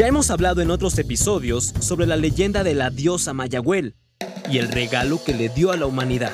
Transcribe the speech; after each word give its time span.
Ya 0.00 0.06
hemos 0.06 0.30
hablado 0.30 0.62
en 0.62 0.70
otros 0.70 0.98
episodios 0.98 1.74
sobre 1.78 2.06
la 2.06 2.16
leyenda 2.16 2.64
de 2.64 2.72
la 2.72 2.88
diosa 2.88 3.34
Mayagüel 3.34 3.96
y 4.50 4.56
el 4.56 4.68
regalo 4.68 5.22
que 5.22 5.34
le 5.34 5.50
dio 5.50 5.72
a 5.72 5.76
la 5.76 5.84
humanidad, 5.84 6.32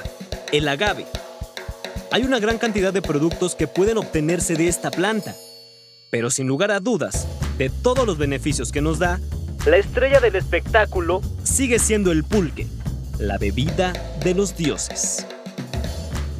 el 0.53 0.69
agave. 0.69 1.05
Hay 2.13 2.23
una 2.23 2.39
gran 2.39 2.59
cantidad 2.59 2.93
de 2.93 3.03
productos 3.03 3.57
que 3.57 3.67
pueden 3.67 3.99
obtenerse 3.99 4.55
de 4.55 4.69
esta 4.69 4.93
planta, 4.93 5.35
pero 6.13 6.31
sin 6.31 6.47
lugar 6.47 6.71
a 6.71 6.79
dudas, 6.79 7.27
de 7.59 7.69
todos 7.69 8.07
los 8.07 8.19
beneficios 8.19 8.71
que 8.71 8.83
nos 8.83 9.01
da, 9.01 9.19
la 9.67 9.79
estrella 9.79 10.21
del 10.21 10.37
espectáculo 10.37 11.21
sigue 11.43 11.81
siendo 11.81 12.13
el 12.13 12.23
pulque, 12.23 12.69
la 13.19 13.37
bebida 13.37 13.93
de 14.23 14.33
los 14.33 14.57
dioses. 14.57 15.27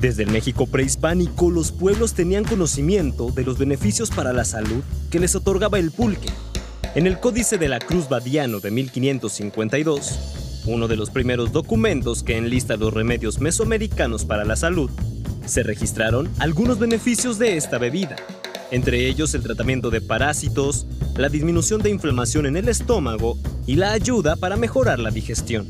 Desde 0.01 0.23
el 0.23 0.31
México 0.31 0.69
prehispánico, 0.69 1.51
los 1.51 1.73
pueblos 1.73 2.15
tenían 2.15 2.45
conocimiento 2.45 3.33
de 3.33 3.43
los 3.43 3.59
beneficios 3.59 4.13
para 4.13 4.33
la 4.33 4.45
salud 4.45 4.85
que 5.11 5.19
les 5.19 5.35
otorgaba 5.35 5.81
el 5.81 5.91
pulque 5.91 6.29
en 6.97 7.07
el 7.07 7.21
Códice 7.21 7.59
de 7.59 7.69
la 7.69 7.79
Cruz 7.79 8.09
Badiano 8.09 8.59
de 8.59 8.71
1552, 8.71 10.65
uno 10.65 10.89
de 10.89 10.97
los 10.97 11.11
primeros 11.11 11.53
documentos 11.53 12.23
que 12.23 12.39
enlista 12.39 12.79
los 12.79 12.95
remedios 12.95 13.39
mesoamericanos 13.39 14.25
para 14.25 14.47
la 14.47 14.57
salud, 14.57 14.91
se 15.45 15.63
registraron 15.63 16.31
algunos 16.39 16.79
beneficios 16.79 17.39
de 17.39 17.59
esta 17.59 17.77
bebida, 17.77 18.17
entre 18.71 19.07
ellos 19.09 19.35
el 19.35 19.43
tratamiento 19.43 19.91
de 19.91 20.01
parásitos, 20.01 20.87
la 21.17 21.29
disminución 21.29 21.83
de 21.83 21.91
inflamación 21.91 22.47
en 22.47 22.57
el 22.57 22.67
estómago 22.67 23.37
y 23.67 23.77
la 23.77 23.93
ayuda 23.93 24.35
para 24.37 24.57
mejorar 24.57 24.99
la 24.99 25.11
digestión. 25.11 25.69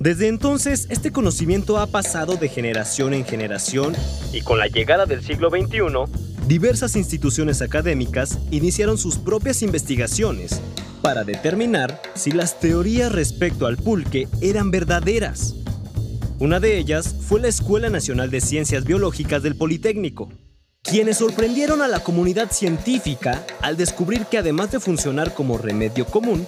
Desde 0.00 0.28
entonces, 0.28 0.86
este 0.88 1.12
conocimiento 1.12 1.76
ha 1.76 1.88
pasado 1.88 2.36
de 2.36 2.48
generación 2.48 3.12
en 3.12 3.26
generación 3.26 3.94
y 4.32 4.40
con 4.40 4.58
la 4.58 4.68
llegada 4.68 5.04
del 5.04 5.22
siglo 5.22 5.50
XXI, 5.50 6.27
diversas 6.48 6.96
instituciones 6.96 7.60
académicas 7.60 8.38
iniciaron 8.50 8.96
sus 8.96 9.18
propias 9.18 9.60
investigaciones 9.62 10.62
para 11.02 11.22
determinar 11.22 12.00
si 12.14 12.32
las 12.32 12.58
teorías 12.58 13.12
respecto 13.12 13.66
al 13.66 13.76
pulque 13.76 14.28
eran 14.40 14.70
verdaderas. 14.70 15.54
Una 16.38 16.58
de 16.58 16.78
ellas 16.78 17.14
fue 17.20 17.40
la 17.40 17.48
Escuela 17.48 17.90
Nacional 17.90 18.30
de 18.30 18.40
Ciencias 18.40 18.84
Biológicas 18.84 19.42
del 19.42 19.56
Politécnico, 19.56 20.30
quienes 20.82 21.18
sorprendieron 21.18 21.82
a 21.82 21.88
la 21.88 22.00
comunidad 22.00 22.50
científica 22.50 23.44
al 23.60 23.76
descubrir 23.76 24.24
que 24.24 24.38
además 24.38 24.72
de 24.72 24.80
funcionar 24.80 25.34
como 25.34 25.58
remedio 25.58 26.06
común, 26.06 26.46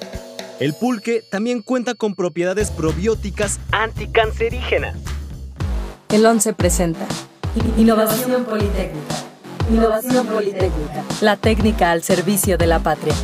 el 0.60 0.72
pulque 0.72 1.22
también 1.30 1.60
cuenta 1.60 1.94
con 1.94 2.14
propiedades 2.14 2.70
probióticas 2.70 3.60
anticancerígenas. 3.70 4.96
El 6.08 6.24
11 6.24 6.54
presenta 6.54 7.06
Innovación 7.76 8.44
Politécnica. 8.44 9.29
Innovación 9.70 10.26
Politécnica. 10.26 11.04
La 11.20 11.36
técnica 11.36 11.92
al 11.92 12.02
servicio 12.02 12.58
de 12.58 12.66
la 12.66 12.80
patria. 12.80 13.14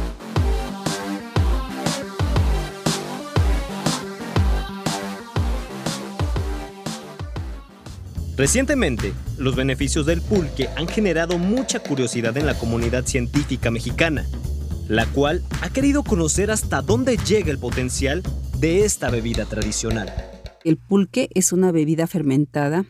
Recientemente, 8.37 9.13
los 9.39 9.57
beneficios 9.57 10.07
del 10.07 10.23
pulque 10.23 10.69
han 10.77 10.87
generado 10.87 11.37
mucha 11.37 11.81
curiosidad 11.81 12.37
en 12.37 12.47
la 12.47 12.57
comunidad 12.57 13.07
científica 13.07 13.73
mexicana, 13.73 14.25
la 14.87 15.07
cual 15.07 15.43
ha 15.63 15.71
querido 15.71 16.05
conocer 16.05 16.53
hasta 16.53 16.81
dónde 16.81 17.17
llega 17.17 17.51
el 17.51 17.59
potencial 17.59 18.23
de 18.61 18.85
esta 18.85 19.11
bebida 19.11 19.47
tradicional. 19.47 20.13
El 20.63 20.77
pulque 20.77 21.29
es 21.35 21.53
una 21.53 21.73
bebida 21.73 22.07
fermentada 22.07 22.85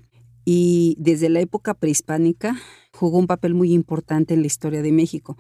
y 0.45 0.95
desde 0.99 1.31
la 1.31 1.41
época 1.41 1.73
prehispánica 1.73 2.57
jugó 2.97 3.19
un 3.19 3.27
papel 3.27 3.55
muy 3.55 3.73
importante 3.73 4.35
en 4.35 4.41
la 4.41 4.47
historia 4.47 4.83
de 4.83 4.91
México. 4.91 5.37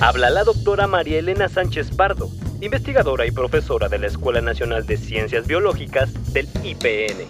Habla 0.00 0.30
la 0.30 0.44
doctora 0.44 0.86
María 0.86 1.18
Elena 1.18 1.48
Sánchez 1.48 1.90
Pardo, 1.90 2.30
investigadora 2.60 3.26
y 3.26 3.30
profesora 3.30 3.88
de 3.88 3.98
la 3.98 4.06
Escuela 4.06 4.40
Nacional 4.40 4.86
de 4.86 4.96
Ciencias 4.96 5.46
Biológicas 5.46 6.32
del 6.32 6.48
IPN. 6.62 7.26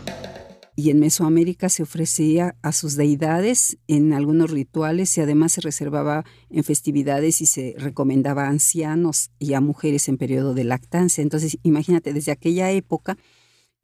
Y 0.74 0.91
en 0.91 1.00
Mesoamérica 1.00 1.69
se 1.69 1.82
ofrecía 1.82 2.56
a 2.62 2.72
sus 2.72 2.97
deidades 2.97 3.76
en 3.88 4.14
algunos 4.14 4.50
rituales 4.50 5.16
y 5.19 5.20
además 5.20 5.53
se 5.53 5.60
reservaba 5.60 6.25
en 6.48 6.64
festividades 6.64 7.42
y 7.42 7.47
se 7.47 7.75
recomendaba 7.76 8.44
a 8.44 8.48
ancianos 8.48 9.31
y 9.38 9.53
a 9.53 9.60
mujeres 9.60 10.08
en 10.08 10.16
periodo 10.16 10.54
de 10.54 10.64
lactancia. 10.64 11.20
Entonces, 11.20 11.58
imagínate, 11.62 12.14
desde 12.14 12.32
aquella 12.32 12.70
época 12.70 13.19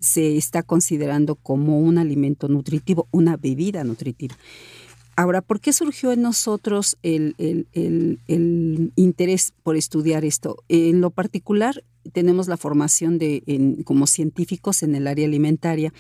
se 0.00 0.36
está 0.36 0.62
considerando 0.62 1.34
como 1.34 1.80
un 1.80 1.98
alimento 1.98 2.48
nutritivo, 2.48 3.08
una 3.10 3.36
bebida 3.36 3.84
nutritiva. 3.84 4.36
Ahora, 5.18 5.42
¿por 5.42 5.58
qué 5.58 5.72
surgió 5.72 6.12
en 6.12 6.22
nosotros 6.22 6.96
el, 7.02 7.34
interés 8.94 9.52
por 9.64 9.74
estudiar 9.74 10.24
esto? 10.24 10.62
En 10.68 11.00
lo 11.00 11.10
particular, 11.10 11.82
tenemos 12.12 12.46
la 12.46 12.56
formación 12.56 13.18
de, 13.18 13.82
como 13.84 14.06
científicos 14.06 14.84
en 14.84 14.94
el 14.94 15.08
área 15.08 15.26
alimentaria 15.26 15.92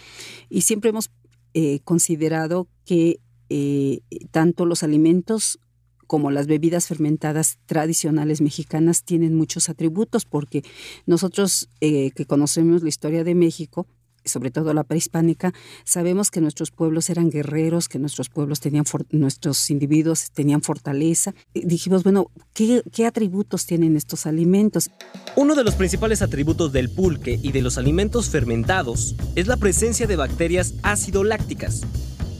y 0.48 0.60
siempre 0.60 0.90
hemos 0.90 1.10
eh, 1.52 1.80
considerado 1.82 2.68
que 2.84 3.18
eh, 3.48 4.02
tanto 4.30 4.66
los 4.66 4.84
alimentos 4.84 5.58
como 6.06 6.30
las 6.30 6.46
bebidas 6.46 6.86
fermentadas 6.86 7.58
tradicionales 7.66 8.40
mexicanas 8.40 9.02
tienen 9.02 9.34
muchos 9.34 9.68
atributos, 9.68 10.26
porque 10.26 10.62
nosotros 11.06 11.68
eh, 11.80 12.12
que 12.12 12.24
conocemos 12.24 12.84
la 12.84 12.88
historia 12.88 13.24
de 13.24 13.34
México, 13.34 13.88
sobre 14.28 14.50
todo 14.50 14.72
la 14.74 14.84
prehispánica, 14.84 15.52
sabemos 15.84 16.30
que 16.30 16.40
nuestros 16.40 16.70
pueblos 16.70 17.10
eran 17.10 17.30
guerreros, 17.30 17.88
que 17.88 17.98
nuestros 17.98 18.28
pueblos 18.28 18.60
tenían, 18.60 18.84
nuestros 19.10 19.70
individuos 19.70 20.30
tenían 20.32 20.62
fortaleza. 20.62 21.34
Y 21.54 21.66
dijimos, 21.66 22.04
bueno, 22.04 22.30
¿qué, 22.54 22.82
¿qué 22.92 23.06
atributos 23.06 23.66
tienen 23.66 23.96
estos 23.96 24.26
alimentos? 24.26 24.90
Uno 25.36 25.54
de 25.54 25.64
los 25.64 25.74
principales 25.74 26.22
atributos 26.22 26.72
del 26.72 26.90
pulque 26.90 27.38
y 27.42 27.52
de 27.52 27.62
los 27.62 27.78
alimentos 27.78 28.28
fermentados 28.28 29.16
es 29.34 29.46
la 29.46 29.56
presencia 29.56 30.06
de 30.06 30.16
bacterias 30.16 30.74
ácido 30.82 31.24
lácticas, 31.24 31.82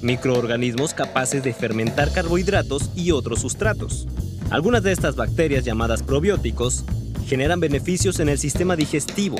microorganismos 0.02 0.94
capaces 0.94 1.42
de 1.42 1.52
fermentar 1.52 2.12
carbohidratos 2.12 2.90
y 2.94 3.10
otros 3.10 3.40
sustratos. 3.40 4.06
Algunas 4.50 4.82
de 4.82 4.92
estas 4.92 5.14
bacterias 5.16 5.64
llamadas 5.64 6.02
probióticos 6.02 6.84
generan 7.26 7.60
beneficios 7.60 8.20
en 8.20 8.30
el 8.30 8.38
sistema 8.38 8.76
digestivo, 8.76 9.36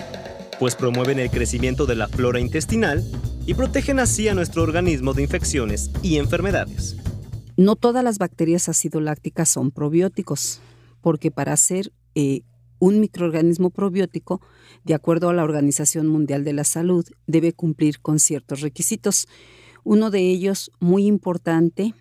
pues 0.59 0.75
promueven 0.75 1.19
el 1.19 1.31
crecimiento 1.31 1.87
de 1.87 1.95
la 1.95 2.09
flora 2.09 2.41
intestinal 2.41 3.05
y 3.47 3.55
protegen 3.55 4.01
así 4.01 4.29
a 4.29 4.35
nuestro 4.35 4.63
organismo 4.63 5.15
de 5.15 5.23
infecciones 5.23 5.91
y 6.03 6.17
enfermedades. 6.17 6.97
No 7.57 7.77
todas 7.77 8.05
las 8.05 8.19
bacterias 8.19 8.69
ácido 8.69 9.01
lácticas 9.01 9.49
son 9.49 9.71
probióticos, 9.71 10.61
porque 11.01 11.31
para 11.31 11.57
ser 11.57 11.93
eh, 12.15 12.43
un 12.79 13.01
microorganismo 13.01 13.71
probiótico, 13.71 14.41
de 14.85 14.95
acuerdo 14.95 15.29
a 15.29 15.35
la 15.35 15.45
Organización 15.45 16.07
Mundial 16.07 16.45
de 16.45 16.53
la 16.53 16.65
Salud, 16.65 17.05
debe 17.27 17.53
cumplir 17.53 18.01
con 18.01 18.19
ciertos 18.19 18.61
requisitos. 18.61 19.27
Uno 19.85 20.11
de 20.11 20.21
ellos, 20.21 20.71
muy 20.79 21.07
importante, 21.07 21.95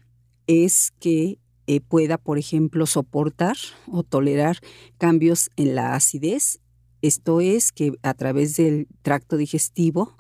es 0.46 0.92
que 1.00 1.40
eh, 1.68 1.82
pueda, 1.82 2.18
por 2.18 2.38
ejemplo, 2.38 2.86
soportar 2.86 3.58
o 3.92 4.04
tolerar 4.04 4.60
cambios 4.98 5.50
en 5.58 5.76
la 5.76 5.96
acidez 5.96 6.60
esto 7.02 7.42
es 7.42 7.72
que 7.72 7.94
a 8.04 8.14
través 8.14 8.56
del 8.56 8.88
tracto 9.02 9.38
digestivo 9.38 10.16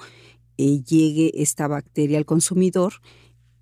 eh, 0.57 0.81
llegue 0.83 1.31
esta 1.35 1.67
bacteria 1.67 2.17
al 2.17 2.25
consumidor 2.25 2.93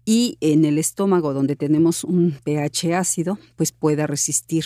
y 0.06 0.38
en 0.40 0.66
el 0.66 0.78
estómago 0.78 1.34
donde 1.34 1.56
tenemos 1.56 2.03
un 2.03 2.38
pH 2.44 2.94
ácido, 2.94 3.40
pues 3.56 3.72
pueda 3.72 4.06
resistir 4.06 4.66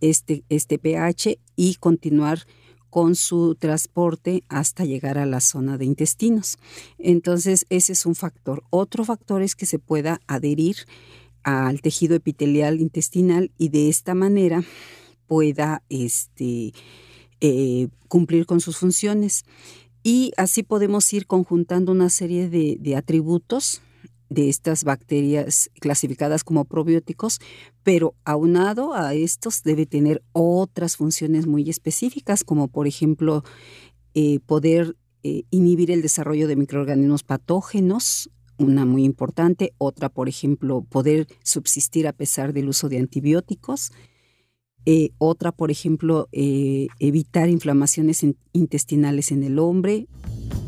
este, 0.00 0.44
este 0.48 0.78
pH 0.78 1.38
y 1.56 1.74
continuar 1.74 2.46
con 2.88 3.16
su 3.16 3.56
transporte 3.56 4.44
hasta 4.48 4.84
llegar 4.84 5.18
a 5.18 5.26
la 5.26 5.40
zona 5.40 5.76
de 5.76 5.84
intestinos. 5.84 6.56
Entonces, 6.98 7.66
ese 7.68 7.92
es 7.92 8.06
un 8.06 8.14
factor. 8.14 8.62
Otro 8.70 9.04
factor 9.04 9.42
es 9.42 9.54
que 9.54 9.66
se 9.66 9.78
pueda 9.78 10.20
adherir 10.26 10.76
al 11.42 11.82
tejido 11.82 12.14
epitelial 12.16 12.80
intestinal 12.80 13.50
y 13.58 13.68
de 13.68 13.88
esta 13.88 14.14
manera 14.14 14.62
pueda 15.26 15.82
este, 15.88 16.72
eh, 17.40 17.88
cumplir 18.08 18.46
con 18.46 18.60
sus 18.60 18.78
funciones. 18.78 19.44
Y 20.02 20.32
así 20.36 20.62
podemos 20.62 21.12
ir 21.12 21.26
conjuntando 21.26 21.92
una 21.92 22.10
serie 22.10 22.48
de, 22.48 22.96
atributos 22.96 23.82
de 24.28 24.48
estas 24.48 24.84
bacterias 24.84 25.70
clasificadas 25.80 26.44
como 26.44 26.64
probióticos, 26.64 27.40
pero 27.82 28.14
aunado 28.24 28.94
a 28.94 29.14
estos 29.14 29.62
debe 29.62 29.86
tener 29.86 30.22
otras 30.32 30.96
funciones 30.96 31.46
muy 31.46 31.68
específicas, 31.68 32.44
como 32.44 32.68
por 32.68 32.86
ejemplo 32.86 33.44
eh, 34.14 34.40
poder 34.46 34.96
eh, 35.24 35.42
inhibir 35.50 35.90
el 35.90 36.02
desarrollo 36.02 36.46
de 36.46 36.54
microorganismos 36.54 37.24
patógenos, 37.24 38.30
una 38.58 38.84
muy 38.84 39.04
importante, 39.04 39.74
otra 39.78 40.08
por 40.08 40.28
ejemplo 40.28 40.82
poder 40.82 41.26
subsistir 41.42 42.06
a 42.06 42.12
pesar 42.12 42.52
del 42.52 42.68
uso 42.68 42.88
de 42.88 42.98
antibióticos, 42.98 43.90
eh, 44.86 45.10
otra, 45.18 45.50
por 45.52 45.72
ejemplo, 45.72 46.28
eh, 46.30 46.86
evitar 47.00 47.48
inflamaciones 47.48 48.24
intestinales 48.52 49.32
en 49.32 49.42
el 49.42 49.58
hombre. 49.58 50.06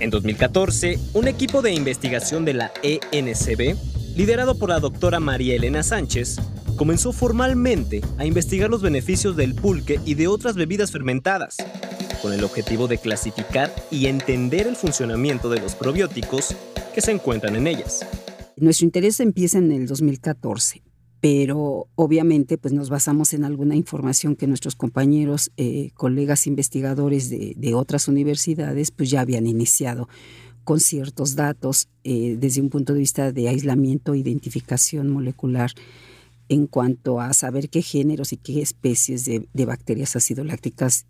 En 0.01 0.11
2014, 0.11 0.99
un 1.15 1.29
equipo 1.29 1.63
de 1.63 1.73
investigación 1.73 2.45
de 2.45 2.55
la 2.55 2.73
ENCB, 2.83 3.77
liderado 4.17 4.59
por 4.59 4.71
la 4.71 4.81
doctora 4.81 5.21
María 5.21 5.55
Elena 5.55 5.85
Sánchez, 5.85 6.37
comenzó 6.77 7.13
formalmente 7.13 8.01
a 8.19 8.27
investigar 8.27 8.71
los 8.71 8.83
beneficios 8.83 9.37
del 9.37 9.55
pulque 9.55 10.01
y 10.05 10.15
de 10.15 10.27
otras 10.27 10.57
bebidas 10.57 10.91
fermentadas, 10.91 11.57
con 12.21 12.33
el 12.33 12.43
objetivo 12.43 12.89
de 12.89 12.99
clasificar 12.99 13.73
y 13.91 14.07
entender 14.07 14.67
el 14.67 14.77
funcionamiento 14.77 15.49
de 15.49 15.61
los 15.61 15.75
probióticos 15.75 16.57
que 16.93 17.01
se 17.01 17.13
encuentran 17.13 17.55
en 17.55 17.69
ellas. 17.69 18.05
Nuestro 18.57 18.87
interés 18.87 19.21
empieza 19.21 19.59
en 19.59 19.71
el 19.71 19.87
2014, 19.87 20.83
pero 21.21 21.89
obviamente 21.97 22.59
pues 22.59 22.73
nos 22.73 22.91
basamos 22.91 23.35
en 23.35 23.45
alguna 23.45 23.75
información 23.75 24.37
que 24.37 24.47
nuestros 24.47 24.77
compañeros, 24.77 25.51
eh, 25.57 25.91
colegas 25.95 26.47
investigadores 26.47 27.29
de, 27.29 27.55
de, 27.57 27.75
otras 27.75 28.07
universidades 28.09 28.91
pues 28.91 29.11
ya 29.11 29.21
habían 29.21 29.47
iniciado 29.47 30.09
con 30.69 30.81
ciertos 30.81 31.35
datos 31.35 31.89
eh, 32.05 32.37
desde 32.39 32.61
un 32.61 32.69
punto 32.69 32.93
de 32.93 32.99
vista 32.99 33.33
de 33.33 33.49
aislamiento 33.49 34.15
identificación 34.15 35.09
molecular 35.09 35.73
en 36.51 36.67
cuanto 36.67 37.21
a 37.21 37.33
saber 37.33 37.71
qué 37.71 37.83
géneros 37.83 38.33
y 38.33 38.37
qué 38.37 38.61
especies 38.61 39.25
de, 39.25 39.65
bacterias 39.65 40.15
acidolácticas 40.15 41.07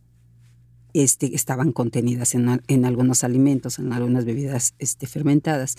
este, 0.94 1.34
estaban 1.34 1.72
contenidas 1.72 2.34
en, 2.34 2.62
en, 2.66 2.84
algunos 2.84 3.24
alimentos, 3.24 3.78
en 3.78 3.92
algunas 3.92 4.24
bebidas 4.24 4.74
este, 4.78 5.06
fermentadas. 5.06 5.76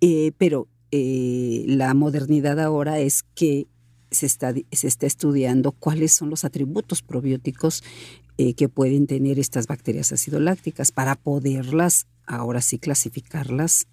Eh, 0.00 0.32
pero 0.38 0.66
eh, 0.92 1.64
la 1.66 1.92
modernidad 1.94 2.60
ahora 2.60 3.00
es 3.00 3.24
que 3.34 3.66
se 4.10 4.26
está, 4.26 4.54
se 4.70 4.86
está 4.86 5.06
estudiando 5.06 5.72
cuáles 5.72 6.12
son 6.12 6.30
los 6.30 6.44
atributos 6.44 7.02
probióticos 7.02 7.82
eh, 8.38 8.54
que 8.54 8.68
pueden 8.68 9.06
tener 9.06 9.38
estas 9.38 9.66
bacterias 9.66 10.12
acidolácticas 10.12 10.92
para 10.92 11.16
poderlas, 11.16 12.06
ahora 12.26 12.60
sí, 12.60 12.78
clasificarlas 12.78 13.86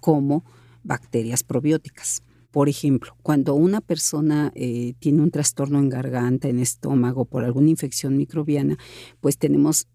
como 0.00 0.44
bacterias 0.84 1.42
probióticas. 1.42 2.22
Por 2.50 2.68
ejemplo, 2.68 3.16
cuando 3.22 3.54
una 3.54 3.80
persona 3.80 4.50
eh, 4.56 4.94
tiene 4.98 5.22
un 5.22 5.30
trastorno 5.30 5.78
en 5.78 5.88
garganta, 5.88 6.48
en 6.48 6.58
estómago, 6.58 7.24
por 7.24 7.44
alguna 7.44 7.70
infección 7.70 8.16
microbiana, 8.16 8.76
pues 9.20 9.38
tenemos 9.38 9.84
eh, 9.84 9.86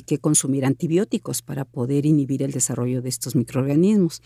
que 0.00 0.18
consumir 0.18 0.64
antibióticos 0.64 1.42
para 1.42 1.66
poder 1.66 2.06
inhibir 2.06 2.42
el 2.42 2.52
desarrollo 2.52 3.02
de 3.02 3.10
estos 3.10 3.36
microorganismos. 3.36 4.22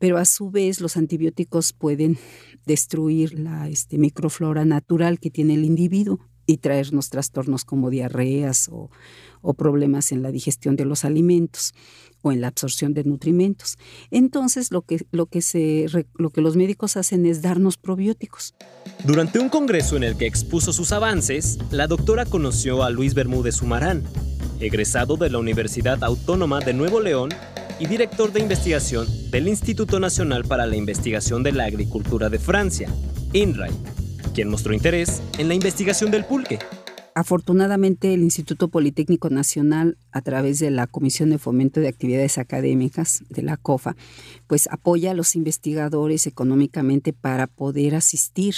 Pero 0.00 0.18
a 0.18 0.24
su 0.24 0.50
vez 0.50 0.80
los 0.80 0.96
antibióticos 0.96 1.72
pueden 1.72 2.18
destruir 2.66 3.38
la 3.38 3.68
este, 3.68 3.96
microflora 3.96 4.64
natural 4.64 5.20
que 5.20 5.30
tiene 5.30 5.54
el 5.54 5.64
individuo 5.64 6.18
y 6.46 6.58
traernos 6.58 7.08
trastornos 7.08 7.64
como 7.64 7.88
diarreas 7.88 8.68
o, 8.70 8.90
o 9.40 9.54
problemas 9.54 10.12
en 10.12 10.22
la 10.22 10.30
digestión 10.30 10.76
de 10.76 10.84
los 10.84 11.04
alimentos 11.04 11.72
o 12.22 12.32
en 12.32 12.40
la 12.40 12.48
absorción 12.48 12.94
de 12.94 13.04
nutrimentos. 13.04 13.76
Entonces, 14.10 14.72
lo 14.72 14.82
que, 14.82 15.06
lo 15.12 15.26
que, 15.26 15.42
se, 15.42 15.86
lo 16.14 16.30
que 16.30 16.40
los 16.40 16.56
médicos 16.56 16.96
hacen 16.96 17.26
es 17.26 17.42
darnos 17.42 17.76
probióticos. 17.76 18.54
Durante 19.04 19.38
un 19.38 19.50
congreso 19.50 19.96
en 19.96 20.04
el 20.04 20.16
que 20.16 20.26
expuso 20.26 20.72
sus 20.72 20.92
avances, 20.92 21.58
la 21.70 21.86
doctora 21.86 22.24
conoció 22.24 22.82
a 22.82 22.90
Luis 22.90 23.14
Bermúdez 23.14 23.60
Humarán, 23.60 24.02
egresado 24.64 25.16
de 25.16 25.30
la 25.30 25.38
Universidad 25.38 26.02
Autónoma 26.02 26.60
de 26.60 26.74
Nuevo 26.74 27.00
León 27.00 27.30
y 27.78 27.86
director 27.86 28.32
de 28.32 28.40
investigación 28.40 29.06
del 29.30 29.48
Instituto 29.48 30.00
Nacional 30.00 30.44
para 30.44 30.66
la 30.66 30.76
Investigación 30.76 31.42
de 31.42 31.52
la 31.52 31.64
Agricultura 31.64 32.28
de 32.28 32.38
Francia, 32.38 32.88
INRAE, 33.32 33.70
quien 34.34 34.48
mostró 34.48 34.74
interés 34.74 35.22
en 35.38 35.48
la 35.48 35.54
investigación 35.54 36.10
del 36.10 36.24
pulque. 36.24 36.58
Afortunadamente, 37.16 38.12
el 38.12 38.24
Instituto 38.24 38.66
Politécnico 38.66 39.30
Nacional, 39.30 39.96
a 40.10 40.20
través 40.20 40.58
de 40.58 40.72
la 40.72 40.88
Comisión 40.88 41.30
de 41.30 41.38
Fomento 41.38 41.78
de 41.78 41.86
Actividades 41.86 42.38
Académicas 42.38 43.22
de 43.28 43.42
la 43.42 43.56
COFA, 43.56 43.94
pues 44.48 44.68
apoya 44.72 45.12
a 45.12 45.14
los 45.14 45.36
investigadores 45.36 46.26
económicamente 46.26 47.12
para 47.12 47.46
poder 47.46 47.94
asistir 47.94 48.56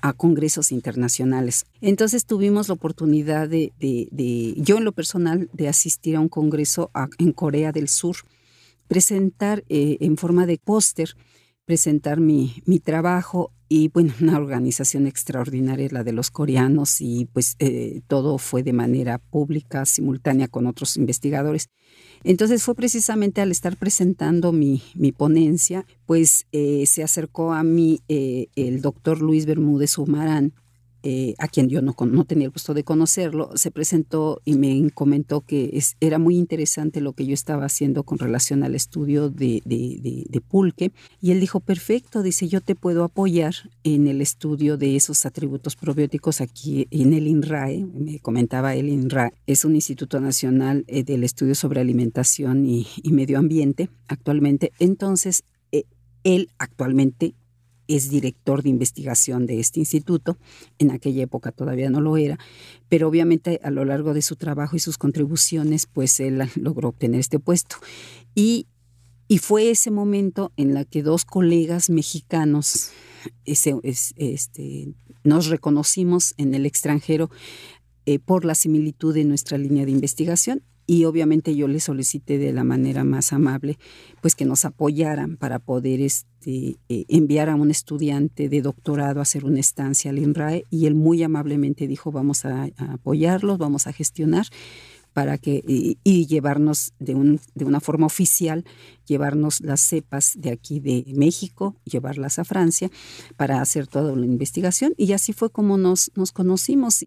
a 0.00 0.12
congresos 0.12 0.70
internacionales. 0.70 1.66
Entonces 1.80 2.24
tuvimos 2.24 2.68
la 2.68 2.74
oportunidad 2.74 3.48
de, 3.48 3.72
yo 4.58 4.78
en 4.78 4.84
lo 4.84 4.92
personal, 4.92 5.50
de 5.52 5.66
asistir 5.66 6.14
a 6.14 6.20
un 6.20 6.28
congreso 6.28 6.92
en 7.18 7.32
Corea 7.32 7.72
del 7.72 7.88
Sur, 7.88 8.18
presentar 8.86 9.64
eh, 9.68 9.98
en 10.00 10.16
forma 10.16 10.46
de 10.46 10.58
póster 10.58 11.16
presentar 11.68 12.18
mi, 12.18 12.62
mi 12.64 12.80
trabajo 12.80 13.52
y 13.68 13.88
bueno, 13.88 14.14
una 14.22 14.38
organización 14.38 15.06
extraordinaria 15.06 15.86
la 15.90 16.02
de 16.02 16.12
los 16.12 16.30
coreanos 16.30 17.02
y 17.02 17.28
pues 17.34 17.56
eh, 17.58 18.00
todo 18.06 18.38
fue 18.38 18.62
de 18.62 18.72
manera 18.72 19.18
pública, 19.18 19.84
simultánea 19.84 20.48
con 20.48 20.66
otros 20.66 20.96
investigadores. 20.96 21.68
Entonces 22.24 22.62
fue 22.62 22.74
precisamente 22.74 23.42
al 23.42 23.50
estar 23.50 23.76
presentando 23.76 24.50
mi, 24.50 24.82
mi 24.94 25.12
ponencia, 25.12 25.84
pues 26.06 26.46
eh, 26.52 26.86
se 26.86 27.02
acercó 27.02 27.52
a 27.52 27.62
mí 27.62 28.00
eh, 28.08 28.46
el 28.56 28.80
doctor 28.80 29.20
Luis 29.20 29.44
Bermúdez 29.44 29.98
Humarán, 29.98 30.54
eh, 31.02 31.34
a 31.38 31.46
quien 31.46 31.68
yo 31.68 31.80
no, 31.80 31.94
no, 32.06 32.24
tenía 32.24 32.46
el 32.46 32.50
gusto 32.50 32.74
de 32.74 32.82
conocerlo, 32.82 33.50
se 33.54 33.70
presentó 33.70 34.40
y 34.44 34.56
me 34.56 34.90
comentó 34.90 35.42
que 35.42 35.70
es, 35.74 35.96
era 36.00 36.18
muy 36.18 36.36
interesante 36.36 37.00
lo 37.00 37.12
que 37.12 37.24
yo 37.24 37.34
estaba 37.34 37.66
haciendo 37.66 38.02
con 38.02 38.18
relación 38.18 38.64
al 38.64 38.74
estudio 38.74 39.30
de, 39.30 39.62
de, 39.64 40.40
pulque. 40.48 40.92
Y 41.20 41.30
él 41.30 41.40
dijo, 41.40 41.60
perfecto, 41.60 42.22
dice, 42.22 42.48
yo 42.48 42.60
te 42.60 42.74
puedo 42.74 43.04
apoyar 43.04 43.54
en 43.84 44.06
el 44.06 44.20
estudio 44.20 44.76
de 44.76 44.96
esos 44.96 45.24
atributos 45.26 45.76
probióticos 45.76 46.40
aquí 46.40 46.88
en 46.90 47.12
el 47.12 47.28
INRAE. 47.28 47.84
Me 47.84 48.18
comentaba 48.18 48.74
el 48.74 48.88
INRAE, 48.88 49.32
es 49.46 49.64
un 49.64 49.74
Instituto 49.74 50.20
Nacional 50.20 50.84
eh, 50.88 51.04
del 51.04 51.22
Estudio 51.22 51.54
sobre 51.54 51.80
Alimentación 51.80 52.66
y, 52.66 52.86
y 53.02 53.12
Medio 53.12 53.38
Ambiente 53.38 53.88
actualmente. 54.08 54.72
Entonces, 54.78 55.44
eh, 55.70 55.84
él 56.24 56.50
actualmente 56.58 57.34
es 57.88 58.10
director 58.10 58.62
de 58.62 58.68
investigación 58.68 59.46
de 59.46 59.58
este 59.58 59.80
instituto. 59.80 60.38
En 60.78 60.92
aquella 60.92 61.22
época 61.22 61.50
todavía 61.50 61.90
no 61.90 62.00
lo 62.00 62.16
era, 62.16 62.38
pero 62.88 63.08
obviamente 63.08 63.60
a 63.64 63.70
lo 63.70 63.84
largo 63.84 64.14
de 64.14 64.22
su 64.22 64.36
trabajo 64.36 64.76
y 64.76 64.78
sus 64.78 64.98
contribuciones, 64.98 65.86
pues 65.86 66.20
él 66.20 66.42
logró 66.54 66.90
obtener 66.90 67.18
este 67.18 67.40
puesto. 67.40 67.76
Y, 68.34 68.66
y 69.26 69.38
fue 69.38 69.70
ese 69.70 69.90
momento 69.90 70.52
en 70.56 70.74
la 70.74 70.84
que 70.84 71.02
dos 71.02 71.24
colegas 71.24 71.90
mexicanos 71.90 72.92
ese, 73.44 73.74
este, 73.82 74.88
nos 75.24 75.46
reconocimos 75.46 76.34
en 76.36 76.54
el 76.54 76.66
extranjero 76.66 77.30
eh, 78.06 78.18
por 78.18 78.44
la 78.44 78.54
similitud 78.54 79.14
de 79.14 79.24
nuestra 79.24 79.58
línea 79.58 79.84
de 79.84 79.90
investigación 79.90 80.62
y 80.90 81.04
obviamente 81.04 81.54
yo 81.54 81.68
le 81.68 81.80
solicité 81.80 82.38
de 82.38 82.50
la 82.50 82.64
manera 82.64 83.04
más 83.04 83.34
amable 83.34 83.78
pues 84.22 84.34
que 84.34 84.46
nos 84.46 84.64
apoyaran 84.64 85.36
para 85.36 85.58
poder 85.58 86.00
este, 86.00 86.78
eh, 86.88 87.04
enviar 87.08 87.50
a 87.50 87.56
un 87.56 87.70
estudiante 87.70 88.48
de 88.48 88.62
doctorado 88.62 89.20
a 89.20 89.22
hacer 89.22 89.44
una 89.44 89.60
estancia 89.60 90.10
al 90.10 90.18
INRAE 90.18 90.64
y 90.70 90.86
él 90.86 90.94
muy 90.94 91.22
amablemente 91.22 91.86
dijo 91.86 92.10
vamos 92.10 92.46
a, 92.46 92.70
apoyarlos, 92.78 93.58
vamos 93.58 93.86
a 93.86 93.92
gestionar 93.92 94.46
para 95.18 95.36
que 95.36 95.64
y, 95.66 96.26
llevarnos 96.28 96.92
de, 97.00 97.16
un, 97.16 97.40
de 97.56 97.64
una 97.64 97.80
forma 97.80 98.06
oficial, 98.06 98.64
llevarnos 99.04 99.60
las 99.62 99.80
cepas 99.80 100.34
de 100.36 100.52
aquí 100.52 100.78
de 100.78 101.02
México, 101.08 101.74
llevarlas 101.84 102.38
a 102.38 102.44
Francia 102.44 102.88
para 103.36 103.60
hacer 103.60 103.88
toda 103.88 104.14
la 104.14 104.24
investigación 104.24 104.94
y 104.96 105.14
así 105.14 105.32
fue 105.32 105.50
como 105.50 105.76
nos, 105.76 106.12
nos 106.14 106.30
conocimos. 106.30 107.04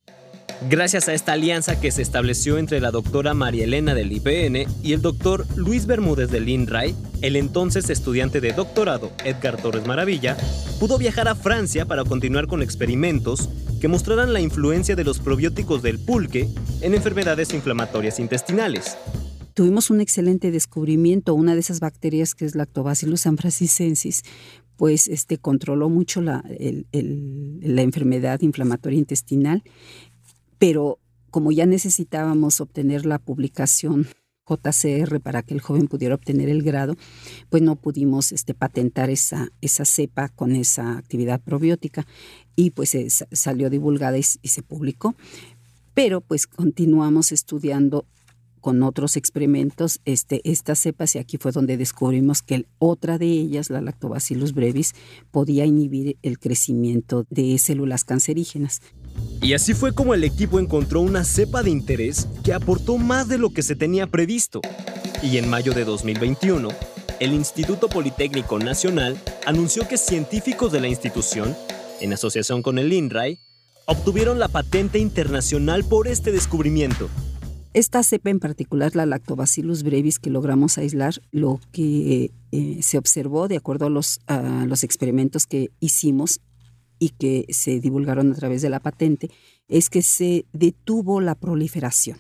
Gracias 0.69 1.07
a 1.07 1.13
esta 1.13 1.31
alianza 1.31 1.79
que 1.79 1.89
se 1.89 2.01
estableció 2.01 2.57
entre 2.57 2.81
la 2.81 2.91
doctora 2.91 3.33
María 3.33 3.63
Elena 3.63 3.93
del 3.93 4.11
IPN 4.11 4.69
y 4.83 4.91
el 4.91 5.01
doctor 5.01 5.45
Luis 5.55 5.85
Bermúdez 5.85 6.29
del 6.29 6.49
INRAE, 6.49 6.93
el 7.21 7.35
entonces 7.35 7.89
estudiante 7.89 8.41
de 8.41 8.53
doctorado 8.53 9.11
Edgar 9.25 9.61
Torres 9.61 9.85
Maravilla 9.85 10.37
pudo 10.79 10.97
viajar 10.97 11.27
a 11.27 11.35
Francia 11.35 11.85
para 11.85 12.03
continuar 12.03 12.47
con 12.47 12.61
experimentos 12.61 13.49
que 13.79 13.87
mostraran 13.87 14.33
la 14.33 14.41
influencia 14.41 14.95
de 14.95 15.03
los 15.03 15.19
probióticos 15.19 15.81
del 15.81 15.99
pulque 15.99 16.47
en 16.81 16.93
enfermedades 16.93 17.53
inflamatorias 17.53 18.19
intestinales. 18.19 18.97
Tuvimos 19.53 19.89
un 19.89 20.01
excelente 20.01 20.51
descubrimiento, 20.51 21.33
una 21.33 21.53
de 21.53 21.59
esas 21.59 21.79
bacterias 21.79 22.35
que 22.35 22.45
es 22.45 22.55
Lactobacillus 22.55 23.25
anfracisensis, 23.25 24.23
pues 24.77 25.07
este, 25.07 25.37
controló 25.37 25.89
mucho 25.89 26.21
la 26.21 26.43
enfermedad 27.61 28.41
inflamatoria 28.41 28.97
intestinal 28.97 29.63
pero 30.61 30.99
como 31.31 31.51
ya 31.51 31.65
necesitábamos 31.65 32.61
obtener 32.61 33.07
la 33.07 33.17
publicación 33.17 34.05
JCR 34.57 35.19
para 35.19 35.43
que 35.43 35.53
el 35.53 35.61
joven 35.61 35.87
pudiera 35.87 36.15
obtener 36.15 36.49
el 36.49 36.63
grado, 36.63 36.95
pues 37.49 37.63
no 37.63 37.75
pudimos 37.75 38.31
este, 38.31 38.53
patentar 38.53 39.09
esa, 39.09 39.51
esa 39.61 39.85
cepa 39.85 40.29
con 40.29 40.55
esa 40.55 40.97
actividad 40.97 41.39
probiótica 41.41 42.05
y 42.55 42.71
pues 42.71 42.95
salió 43.31 43.69
divulgada 43.69 44.17
y, 44.17 44.23
se 44.23 44.61
publicó. 44.61 45.15
Pero 45.93 46.21
pues 46.21 46.47
continuamos 46.47 47.31
estudiando 47.31 48.05
con 48.61 48.83
otros 48.83 49.17
experimentos 49.17 49.99
este, 50.05 50.41
estas 50.43 50.79
cepas 50.79 51.15
y 51.15 51.19
aquí 51.19 51.37
fue 51.37 51.51
donde 51.51 51.77
descubrimos 51.77 52.43
que 52.43 52.65
otra 52.77 53.17
de 53.17 53.25
ellas, 53.25 53.69
la 53.69 53.81
Lactobacillus 53.81 54.53
brevis, 54.53 54.93
podía 55.31 55.65
inhibir 55.65 56.17
el 56.21 56.37
crecimiento 56.39 57.25
de 57.29 57.57
células 57.57 58.03
cancerígenas. 58.03 58.81
Y 59.41 59.53
así 59.53 59.73
fue 59.73 59.93
como 59.93 60.13
el 60.13 60.23
equipo 60.23 60.59
encontró 60.59 61.01
una 61.01 61.23
cepa 61.23 61.63
de 61.63 61.71
interés 61.71 62.27
que 62.43 62.53
aportó 62.53 62.97
más 62.97 63.27
de 63.27 63.37
lo 63.37 63.49
que 63.51 63.63
se 63.63 63.75
tenía 63.75 64.07
previsto. 64.07 64.61
Y 65.23 65.37
en 65.37 65.49
mayo 65.49 65.73
de 65.73 65.83
2021, 65.83 66.69
el 67.19 67.33
Instituto 67.33 67.89
Politécnico 67.89 68.59
Nacional 68.59 69.17
anunció 69.45 69.87
que 69.87 69.97
científicos 69.97 70.71
de 70.71 70.81
la 70.81 70.87
institución 70.87 71.55
en 72.01 72.13
asociación 72.13 72.61
con 72.61 72.79
el 72.79 72.91
INRAE, 72.91 73.39
obtuvieron 73.85 74.39
la 74.39 74.47
patente 74.47 74.99
internacional 74.99 75.83
por 75.83 76.07
este 76.07 76.31
descubrimiento. 76.31 77.09
Esta 77.73 78.03
cepa 78.03 78.29
en 78.29 78.39
particular, 78.39 78.95
la 78.95 79.05
Lactobacillus 79.05 79.83
brevis 79.83 80.19
que 80.19 80.29
logramos 80.29 80.77
aislar, 80.77 81.21
lo 81.31 81.61
que 81.71 82.31
eh, 82.51 82.79
se 82.81 82.97
observó 82.97 83.47
de 83.47 83.57
acuerdo 83.57 83.85
a 83.85 83.89
a 84.27 84.65
los 84.65 84.83
experimentos 84.83 85.45
que 85.45 85.69
hicimos 85.79 86.41
y 87.01 87.09
que 87.09 87.47
se 87.49 87.79
divulgaron 87.79 88.31
a 88.31 88.35
través 88.35 88.61
de 88.61 88.69
la 88.69 88.79
patente, 88.79 89.31
es 89.67 89.89
que 89.89 90.03
se 90.03 90.45
detuvo 90.53 91.19
la 91.19 91.33
proliferación 91.33 92.19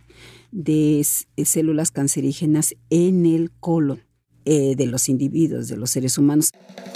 de 0.51 1.05
células 1.45 1.91
cancerígenas 1.91 2.73
en 2.89 3.27
el 3.27 3.51
colon. 3.51 4.01
Eh, 4.43 4.73
de 4.75 4.87
los 4.87 5.07
individuos, 5.07 5.67
de 5.67 5.77
los 5.77 5.91
seres 5.91 6.17
humanos. 6.17 6.49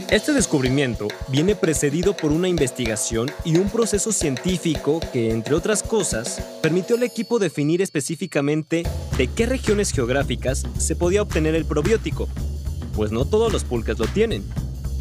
Este 0.10 0.34
descubrimiento 0.34 1.08
viene 1.32 1.54
precedido 1.56 2.18
por 2.18 2.32
una 2.32 2.48
investigación 2.50 3.30
y 3.44 3.58
un 3.58 3.70
proceso 3.70 4.12
científico 4.12 5.00
que, 5.13 5.30
entre 5.30 5.54
otras 5.54 5.84
cosas, 5.84 6.42
permitió 6.63 6.96
al 6.96 7.04
equipo 7.04 7.38
definir 7.38 7.84
específicamente 7.84 8.82
de 9.15 9.27
qué 9.27 9.46
regiones 9.46 9.92
geográficas 9.92 10.63
se 10.80 10.96
podía 10.96 11.22
obtener 11.22 11.54
el 11.54 11.65
probiótico, 11.65 12.27
pues 12.96 13.12
no 13.12 13.25
todos 13.25 13.54
los 13.54 13.63
pulques 13.63 14.00
lo 14.00 14.08
tienen. 14.08 14.44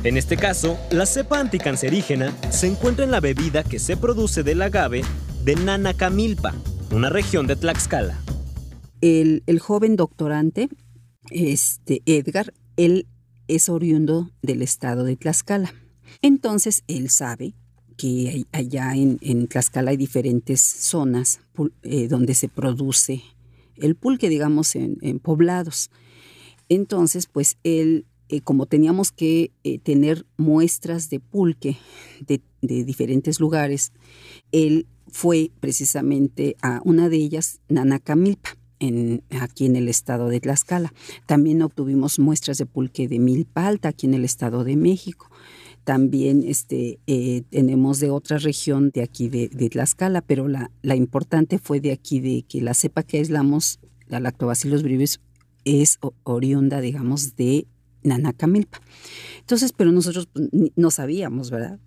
En 0.04 0.18
este 0.18 0.36
caso, 0.36 0.78
la 0.90 1.06
cepa 1.06 1.40
anticancerígena 1.40 2.36
se 2.52 2.66
encuentra 2.66 3.06
en 3.06 3.10
la 3.10 3.20
bebida 3.20 3.64
que 3.64 3.78
se 3.78 3.96
produce 3.96 4.42
del 4.42 4.60
agave 4.60 5.00
de 5.44 5.56
Nanacamilpa, 5.56 6.54
una 6.90 7.08
región 7.08 7.46
de 7.46 7.56
Tlaxcala. 7.56 8.20
El, 9.00 9.42
joven 9.60 9.96
doctorante 9.96 10.68
este 11.30 12.02
Edgar, 12.04 12.52
él 12.76 13.06
es 13.48 13.70
oriundo 13.70 14.30
del 14.42 14.60
estado 14.60 15.04
de 15.04 15.16
Tlaxcala. 15.16 15.72
Entonces, 16.20 16.84
él 16.86 17.08
sabe 17.08 17.54
que 17.96 18.44
allá 18.52 18.92
en, 18.94 19.48
Tlaxcala 19.48 19.92
hay 19.92 19.96
diferentes 19.96 20.60
zonas 20.60 21.40
eh, 21.82 22.08
donde 22.08 22.34
se 22.34 22.50
produce 22.50 23.22
el 23.76 23.94
pulque, 23.94 24.28
digamos, 24.28 24.76
en, 24.76 25.18
poblados. 25.18 25.90
Entonces, 26.68 27.26
pues 27.26 27.56
él, 27.64 28.04
eh, 28.28 28.40
como 28.40 28.66
teníamos 28.66 29.12
que 29.12 29.52
eh, 29.64 29.78
tener 29.78 30.26
muestras 30.36 31.10
de 31.10 31.20
pulque 31.20 31.76
de, 32.26 32.40
diferentes 32.62 33.40
lugares, 33.40 33.92
él 34.52 34.86
fue 35.08 35.50
precisamente 35.60 36.56
a 36.62 36.80
una 36.84 37.08
de 37.08 37.16
ellas, 37.16 37.60
Nanacamilpa 37.68 38.56
aquí 39.40 39.66
en 39.66 39.76
el 39.76 39.88
estado 39.88 40.28
de 40.28 40.40
Tlaxcala. 40.40 40.92
También 41.26 41.62
obtuvimos 41.62 42.18
muestras 42.18 42.58
de 42.58 42.66
pulque 42.66 43.08
de 43.08 43.18
milpa 43.18 43.66
alta 43.66 43.88
aquí 43.88 44.06
en 44.06 44.14
el 44.14 44.24
estado 44.24 44.64
de 44.64 44.76
México. 44.76 45.30
También 45.84 46.42
este, 46.46 46.98
eh, 47.06 47.42
tenemos 47.50 48.00
de 48.00 48.10
otra 48.10 48.38
región 48.38 48.90
de 48.90 49.02
aquí 49.02 49.28
de, 49.28 49.48
Tlaxcala, 49.48 50.22
pero 50.22 50.48
la, 50.48 50.70
la, 50.82 50.96
importante 50.96 51.58
fue 51.58 51.80
de 51.80 51.92
aquí, 51.92 52.20
de 52.20 52.44
que 52.48 52.62
la 52.62 52.72
cepa 52.72 53.02
que 53.02 53.18
aislamos, 53.18 53.80
la 54.06 54.20
Lactobacillus 54.20 54.82
brevis, 54.82 55.20
es 55.64 55.98
oriunda, 56.24 56.80
digamos, 56.80 57.36
de 57.36 57.66
Nanacamilpa. 58.04 58.80
Entonces, 59.40 59.72
pero 59.72 59.90
nosotros 59.90 60.28
pues, 60.32 60.48
no 60.76 60.90
sabíamos, 60.90 61.50
¿verdad? 61.50 61.80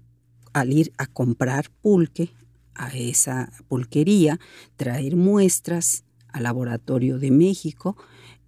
Al 0.53 0.73
ir 0.73 0.91
a 0.97 1.07
comprar 1.07 1.69
pulque 1.81 2.31
a 2.75 2.89
esa 2.89 3.51
pulquería, 3.67 4.39
traer 4.75 5.15
muestras, 5.15 6.03
al 6.37 6.43
laboratorio 6.43 7.19
de 7.19 7.31
México 7.31 7.97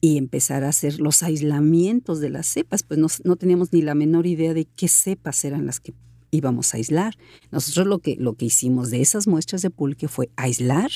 y 0.02 0.18
empezar 0.18 0.64
a 0.64 0.70
hacer 0.70 1.00
los 1.00 1.24
aislamientos 1.24 2.20
de 2.20 2.30
las 2.30 2.48
cepas, 2.48 2.84
pues 2.84 3.00
no, 3.24 3.36
teníamos 3.36 3.74
ni 3.74 3.82
la 3.82 3.96
menor 3.96 4.28
idea 4.28 4.54
de 4.54 4.66
qué 4.66 4.88
cepas 4.88 5.44
eran 5.44 5.66
las 5.66 5.80
que 5.80 5.94
íbamos 6.32 6.74
a 6.74 6.78
aislar. 6.78 7.16
Nosotros 7.52 7.88
lo 7.88 8.00
que, 8.00 8.16
lo 8.16 8.36
que 8.36 8.46
hicimos 8.46 8.92
de 8.92 9.02
esas 9.02 9.28
muestras 9.28 9.62
de 9.62 9.72
pulque 9.72 10.08
fue 10.08 10.30
aislar 10.38 10.92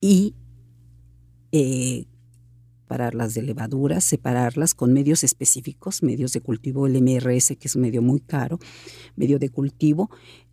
y 0.00 0.34
eh, 1.52 2.06
separarlas 2.86 3.34
de 3.34 3.42
levaduras, 3.42 4.04
separarlas 4.04 4.72
con 4.72 4.92
medios 4.92 5.24
específicos, 5.24 6.04
medios 6.04 6.32
de 6.32 6.40
cultivo, 6.40 6.86
el 6.86 7.02
MRS, 7.02 7.56
que 7.58 7.66
es 7.66 7.74
un 7.74 7.82
medio 7.82 8.00
muy 8.00 8.20
caro, 8.20 8.60
medio 9.16 9.40
de 9.40 9.48
cultivo, 9.48 10.08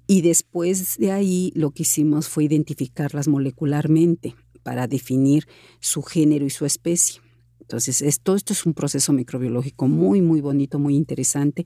y 0.07 0.21
después 0.21 0.97
de 0.97 1.11
ahí 1.11 1.51
lo 1.55 1.69
que 1.69 1.83
hicimos 1.83 2.27
fue 2.27 2.45
identificarlas 2.45 3.27
molecularmente 3.27 4.35
para 4.63 4.87
definir 4.87 5.47
su 5.79 6.01
género 6.01 6.45
y 6.45 6.49
su 6.49 6.65
especie. 6.65 7.21
Entonces, 7.63 8.01
esto, 8.01 8.35
esto 8.35 8.51
es 8.51 8.65
un 8.65 8.73
proceso 8.73 9.13
microbiológico 9.13 9.87
muy, 9.87 10.21
muy 10.21 10.41
bonito, 10.41 10.79
muy 10.79 10.95
interesante. 10.95 11.65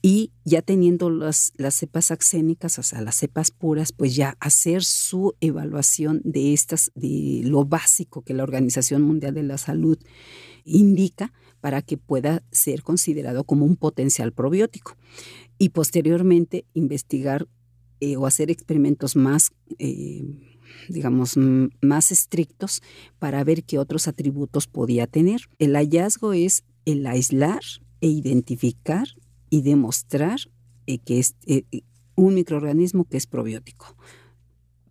Y 0.00 0.30
ya 0.44 0.62
teniendo 0.62 1.10
las, 1.10 1.52
las 1.56 1.74
cepas 1.74 2.12
axénicas, 2.12 2.78
o 2.78 2.84
sea, 2.84 3.00
las 3.00 3.16
cepas 3.16 3.50
puras, 3.50 3.92
pues 3.92 4.14
ya 4.14 4.36
hacer 4.38 4.84
su 4.84 5.34
evaluación 5.40 6.20
de 6.24 6.52
estas, 6.52 6.92
de 6.94 7.42
lo 7.44 7.64
básico 7.64 8.22
que 8.22 8.32
la 8.32 8.44
Organización 8.44 9.02
Mundial 9.02 9.34
de 9.34 9.42
la 9.42 9.58
Salud 9.58 9.98
indica 10.64 11.32
para 11.60 11.82
que 11.82 11.96
pueda 11.96 12.44
ser 12.52 12.82
considerado 12.82 13.42
como 13.42 13.66
un 13.66 13.74
potencial 13.76 14.32
probiótico. 14.32 14.96
Y 15.58 15.70
posteriormente 15.70 16.64
investigar 16.74 17.48
eh, 17.98 18.16
o 18.16 18.26
hacer 18.26 18.50
experimentos 18.50 19.16
más... 19.16 19.50
Eh, 19.78 20.53
digamos, 20.88 21.36
más 21.80 22.12
estrictos 22.12 22.82
para 23.18 23.42
ver 23.44 23.64
qué 23.64 23.78
otros 23.78 24.08
atributos 24.08 24.66
podía 24.66 25.06
tener. 25.06 25.42
El 25.58 25.74
hallazgo 25.74 26.32
es 26.32 26.64
el 26.84 27.06
aislar 27.06 27.62
e 28.00 28.08
identificar 28.08 29.06
y 29.50 29.62
demostrar 29.62 30.38
eh, 30.86 30.98
que 30.98 31.18
es 31.18 31.34
eh, 31.46 31.64
un 32.14 32.34
microorganismo 32.34 33.04
que 33.04 33.16
es 33.16 33.26
probiótico, 33.26 33.96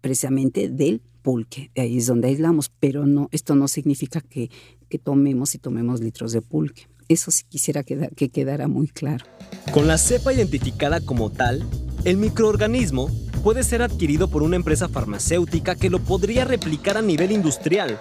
precisamente 0.02 0.70
del 0.70 1.02
pulque. 1.22 1.72
Ahí 1.76 1.98
es 1.98 2.08
donde 2.08 2.28
aislamos, 2.28 2.72
pero 2.80 3.06
no, 3.06 3.30
esto 3.32 3.56
no 3.56 3.68
significa 3.68 4.22
que, 4.22 4.50
que 4.90 5.00
tomemos 5.00 5.56
y 5.56 5.60
tomemos 5.60 6.02
litros 6.02 6.32
de 6.32 6.42
pulque. 6.42 6.88
Eso 7.10 7.32
sí 7.32 7.44
quisiera 7.48 7.84
que 7.84 8.30
quedara 8.30 8.68
muy 8.68 8.88
claro. 8.88 9.26
Con 9.74 9.88
la 9.88 9.98
cepa 9.98 10.34
identificada 10.34 11.02
como 11.02 11.32
tal, 11.32 11.68
el 12.06 12.18
microorganismo 12.18 13.10
puede 13.44 13.64
ser 13.64 13.82
adquirido 13.82 14.30
por 14.30 14.42
una 14.42 14.56
empresa 14.56 14.88
farmacéutica 14.88 15.76
que 15.76 15.90
lo 15.90 16.00
podría 16.00 16.46
replicar 16.46 16.98
a 16.98 17.02
nivel 17.02 17.32
industrial. 17.32 17.98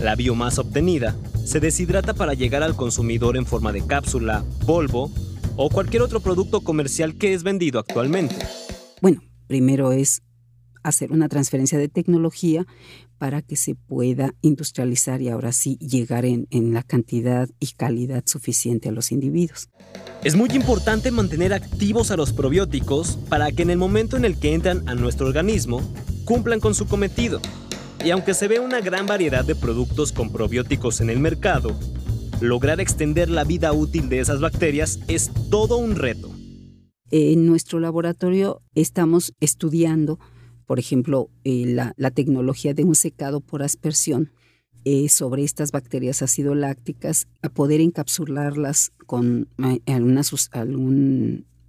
La 0.00 0.14
biomasa 0.14 0.60
obtenida 0.60 1.16
se 1.44 1.60
deshidrata 1.60 2.14
para 2.14 2.34
llegar 2.34 2.62
al 2.62 2.76
consumidor 2.76 3.36
en 3.36 3.46
forma 3.46 3.72
de 3.72 3.86
cápsula, 3.86 4.44
polvo 4.66 5.10
o 5.56 5.70
cualquier 5.70 6.02
otro 6.02 6.20
producto 6.20 6.60
comercial 6.60 7.16
que 7.16 7.32
es 7.32 7.42
vendido 7.42 7.80
actualmente. 7.80 8.36
Bueno, 9.00 9.22
primero 9.46 9.92
es 9.92 10.22
hacer 10.82 11.12
una 11.12 11.28
transferencia 11.28 11.78
de 11.78 11.88
tecnología 11.88 12.66
para 13.18 13.42
que 13.42 13.56
se 13.56 13.74
pueda 13.74 14.34
industrializar 14.40 15.20
y 15.20 15.28
ahora 15.28 15.52
sí 15.52 15.76
llegar 15.78 16.24
en, 16.24 16.46
la 16.72 16.82
cantidad 16.82 17.48
y 17.60 17.66
calidad 17.68 18.22
suficiente 18.26 18.88
a 18.88 18.92
los 18.92 19.12
individuos. 19.12 19.68
Es 20.24 20.36
muy 20.36 20.48
importante 20.50 21.10
mantener 21.10 21.52
activos 21.52 22.10
a 22.10 22.16
los 22.16 22.32
probióticos 22.32 23.18
para 23.28 23.52
que 23.52 23.62
en 23.62 23.70
el 23.70 23.78
momento 23.78 24.16
en 24.16 24.24
el 24.24 24.38
que 24.38 24.54
entran 24.54 24.88
a 24.88 24.94
nuestro 24.94 25.26
organismo 25.26 25.82
cumplan 26.24 26.60
con 26.60 26.74
su 26.74 26.86
cometido. 26.86 27.40
Y 28.02 28.10
aunque 28.10 28.32
se 28.32 28.48
ve 28.48 28.58
una 28.58 28.80
gran 28.80 29.06
variedad 29.06 29.44
de 29.44 29.54
productos 29.54 30.12
con 30.12 30.32
probióticos 30.32 31.02
en 31.02 31.10
el 31.10 31.18
mercado, 31.18 31.78
lograr 32.40 32.80
extender 32.80 33.28
la 33.28 33.44
vida 33.44 33.72
útil 33.72 34.08
de 34.08 34.20
esas 34.20 34.40
bacterias 34.40 34.98
es 35.08 35.30
todo 35.50 35.76
un 35.76 35.94
reto. 35.94 36.30
En 37.10 37.44
nuestro 37.44 37.80
laboratorio 37.80 38.62
estamos 38.74 39.34
estudiando 39.40 40.18
por 40.70 40.78
ejemplo, 40.78 41.30
eh, 41.42 41.64
la, 41.66 42.10
tecnología 42.12 42.74
de 42.74 42.84
un 42.84 42.94
secado 42.94 43.40
por 43.40 43.64
aspersión 43.64 44.30
eh, 44.84 45.08
sobre 45.08 45.42
estas 45.42 45.72
bacterias 45.72 46.22
ácido 46.22 46.54
lácticas, 46.54 47.26
a 47.42 47.48
poder 47.48 47.80
encapsularlas 47.80 48.92
con 49.04 49.48
eh, 49.64 49.80
algunas, 49.92 50.30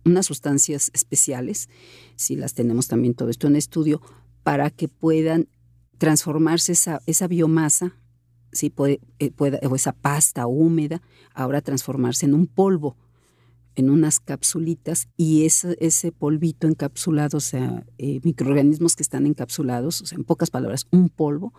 unas 0.05 0.25
sustancias 0.27 0.91
especiales, 0.93 1.67
si 2.15 2.35
las 2.35 2.53
tenemos 2.53 2.87
también 2.87 3.15
todo 3.15 3.29
esto 3.29 3.47
en 3.47 3.55
estudio, 3.55 4.03
para 4.43 4.69
que 4.69 4.87
puedan 4.87 5.47
transformarse 5.97 6.73
esa, 6.73 7.01
esa 7.07 7.25
biomasa, 7.25 7.95
si 8.51 8.69
puede, 8.69 8.99
o 9.67 9.75
esa 9.75 9.93
pasta 9.93 10.45
húmeda, 10.45 11.01
ahora 11.33 11.61
transformarse 11.61 12.27
en 12.27 12.35
un 12.35 12.45
polvo 12.45 12.95
en 13.75 13.89
unas 13.89 14.19
capsulitas 14.19 15.07
y 15.17 15.45
ese, 15.45 15.77
ese 15.79 16.11
polvito 16.11 16.67
encapsulado, 16.67 17.37
o 17.37 17.41
sea, 17.41 17.85
eh, 17.97 18.19
microorganismos 18.23 18.95
que 18.95 19.03
están 19.03 19.25
encapsulados, 19.25 20.01
o 20.01 20.05
sea, 20.05 20.17
en 20.17 20.23
pocas 20.23 20.49
palabras, 20.49 20.87
un 20.91 21.09
polvo, 21.09 21.53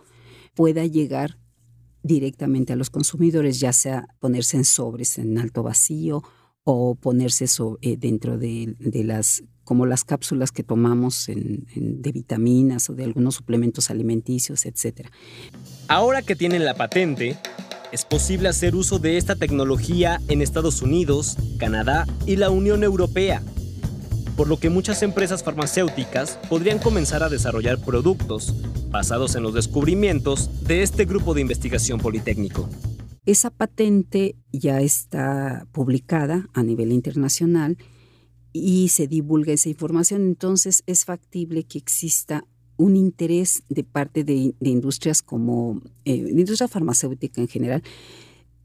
pueda 0.53 0.85
llegar 0.85 1.39
directamente 2.03 2.73
a 2.73 2.75
los 2.75 2.89
consumidores, 2.89 3.59
ya 3.59 3.73
sea 3.73 4.07
ponerse 4.19 4.57
en 4.57 4.65
sobres 4.65 5.17
en 5.17 5.37
alto 5.37 5.63
vacío 5.63 6.23
o 6.63 6.95
ponerse 6.95 7.45
eh, 7.81 7.97
dentro 7.97 8.37
de, 8.37 8.75
las 9.05 9.43
como 9.63 9.85
las 9.85 10.03
cápsulas 10.03 10.51
que 10.51 10.63
tomamos 10.63 11.27
de 11.27 12.11
vitaminas 12.11 12.89
o 12.89 12.95
de 12.95 13.05
algunos 13.05 13.35
suplementos 13.35 13.89
alimenticios, 13.89 14.65
etc. 14.65 15.07
Ahora 15.87 16.21
que 16.21 16.35
tienen 16.35 16.65
la 16.65 16.73
patente, 16.73 17.37
es 17.93 18.05
posible 18.05 18.49
hacer 18.49 18.75
uso 18.75 18.97
de 18.97 19.17
esta 19.17 19.35
tecnología 19.35 20.19
en 20.27 20.41
Estados 20.41 20.81
Unidos, 20.81 21.37
Canadá 21.59 22.07
y 22.25 22.37
la 22.37 22.49
Unión 22.49 22.83
Europea. 22.83 23.41
por 24.35 24.47
lo 24.47 24.57
que 24.57 24.71
muchas 24.71 25.03
empresas 25.03 25.43
farmacéuticas 25.43 26.39
podrían 26.49 26.79
comenzar 26.79 27.21
a 27.21 27.29
desarrollar 27.29 27.77
productos 27.77 28.55
basados 28.89 29.35
en 29.35 29.43
los 29.43 29.53
descubrimientos 29.53 30.49
de 30.63 30.81
este 30.81 31.05
grupo 31.05 31.35
de 31.35 31.41
investigación 31.41 31.99
politécnico. 31.99 32.67
Esa 33.27 33.51
patente 33.51 34.35
ya 34.51 34.81
está 34.81 35.67
publicada 35.71 36.47
a 36.55 36.63
nivel 36.63 36.91
internacional 36.91 37.77
y 38.53 38.87
se 38.87 39.05
divulga 39.05 39.53
esa 39.53 39.69
información, 39.69 40.23
entonces 40.23 40.81
es 40.87 41.05
factible 41.05 41.65
que 41.65 41.77
exista 41.77 42.43
un 42.77 42.95
interés 42.95 43.63
de 43.69 43.83
parte 43.83 44.23
de, 44.23 44.55
industrias 44.61 45.21
como 45.21 45.81
eh, 46.05 46.23
de 46.23 46.31
industria 46.31 46.67
farmacéutica 46.67 47.41
en 47.41 47.47
general, 47.47 47.83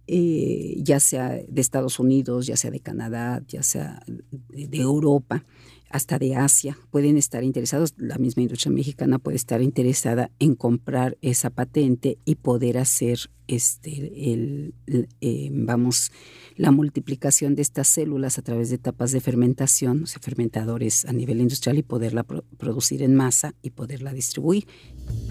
eh, 0.06 0.76
ya 0.78 1.00
sea 1.00 1.38
de 1.46 1.60
Estados 1.60 1.98
Unidos, 1.98 2.46
ya 2.46 2.56
sea 2.56 2.70
de 2.70 2.80
Canadá, 2.80 3.42
ya 3.46 3.62
sea 3.62 4.02
de 4.48 4.78
Europa, 4.78 5.44
hasta 5.90 6.18
de 6.18 6.36
Asia 6.36 6.78
pueden 6.90 7.16
estar 7.16 7.44
interesados, 7.44 7.94
la 7.96 8.18
misma 8.18 8.42
industria 8.42 8.72
mexicana 8.72 9.18
puede 9.18 9.36
estar 9.36 9.62
interesada 9.62 10.30
en 10.38 10.54
comprar 10.54 11.16
esa 11.22 11.50
patente 11.50 12.18
y 12.24 12.36
poder 12.36 12.78
hacer 12.78 13.30
este 13.48 14.32
el, 14.32 14.74
eh, 15.20 15.48
vamos 15.50 16.12
la 16.56 16.70
multiplicación 16.70 17.54
de 17.54 17.62
estas 17.62 17.88
células 17.88 18.38
a 18.38 18.42
través 18.42 18.68
de 18.68 18.74
etapas 18.76 19.12
de 19.12 19.20
fermentación, 19.20 20.02
o 20.02 20.06
sea, 20.06 20.20
fermentadores 20.20 21.04
a 21.06 21.12
nivel 21.12 21.40
industrial 21.40 21.78
y 21.78 21.82
poderla 21.82 22.24
producir 22.24 23.02
en 23.02 23.14
masa 23.14 23.54
y 23.62 23.70
poderla 23.70 24.12
distribuir. 24.12 24.66